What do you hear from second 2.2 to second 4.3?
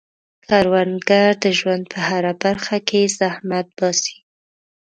برخه کې زحمت باسي